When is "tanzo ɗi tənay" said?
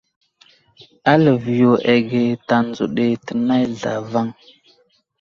2.47-3.63